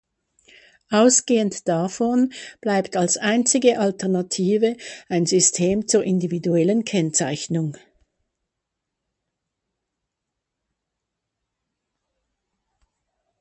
[0.89, 4.75] Ausgehend davon bleibt als einzige Alternative
[5.09, 7.77] ein System zur individuellen Kennzeichnung.